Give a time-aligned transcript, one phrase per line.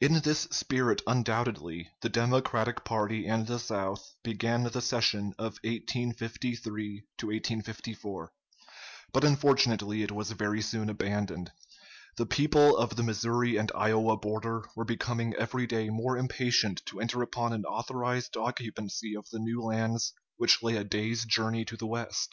[0.00, 7.04] In this spirit, undoubtedly, the Democratic party and the South began the session of 1853
[8.00, 8.32] 4;
[9.12, 11.52] but unfortunately it was very soon abandoned.
[12.16, 16.98] The people of the Missouri and Iowa border were becoming every day more impatient to
[17.00, 21.76] enter upon an authorized occupancy of the new lands which lay a day's journey to
[21.76, 22.30] the west.